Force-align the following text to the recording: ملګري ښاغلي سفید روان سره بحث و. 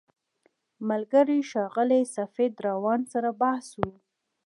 ملګري 0.89 1.39
ښاغلي 1.49 2.01
سفید 2.17 2.53
روان 2.67 2.99
سره 3.13 3.29
بحث 3.41 3.67
و. 3.79 3.81